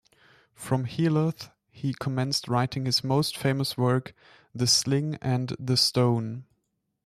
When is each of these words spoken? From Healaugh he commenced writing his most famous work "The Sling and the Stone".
From 0.55 0.85
Healaugh 0.85 1.51
he 1.69 1.93
commenced 1.93 2.47
writing 2.47 2.87
his 2.87 3.03
most 3.03 3.37
famous 3.37 3.77
work 3.77 4.15
"The 4.51 4.65
Sling 4.65 5.13
and 5.21 5.55
the 5.59 5.77
Stone". 5.77 6.45